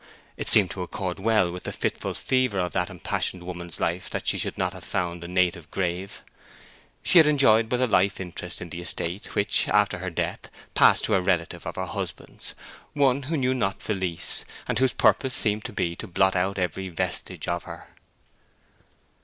[0.35, 4.25] It seemed to accord well with the fitful fever of that impassioned woman's life that
[4.25, 6.23] she should not have found a native grave.
[7.03, 11.03] She had enjoyed but a life interest in the estate, which, after her death, passed
[11.03, 15.71] to a relative of her husband's—one who knew not Felice, one whose purpose seemed to
[15.71, 17.87] be to blot out every vestige of her.